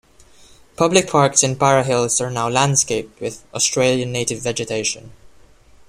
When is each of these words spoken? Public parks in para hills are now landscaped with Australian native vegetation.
Public 0.77 1.07
parks 1.07 1.43
in 1.43 1.55
para 1.57 1.83
hills 1.83 2.19
are 2.19 2.31
now 2.31 2.49
landscaped 2.49 3.21
with 3.21 3.43
Australian 3.53 4.11
native 4.11 4.41
vegetation. 4.41 5.11